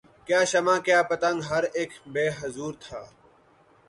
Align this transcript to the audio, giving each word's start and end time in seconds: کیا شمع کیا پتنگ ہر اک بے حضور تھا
کیا 0.27 0.41
شمع 0.51 0.77
کیا 0.85 0.99
پتنگ 1.09 1.37
ہر 1.49 1.63
اک 1.79 1.91
بے 2.13 2.25
حضور 2.39 2.73
تھا 2.83 3.01